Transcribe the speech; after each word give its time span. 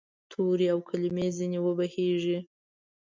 تورې 0.31 0.67
او 0.73 0.79
کلمې 0.89 1.27
ځیني 1.37 1.59
وبهیږې 1.61 2.39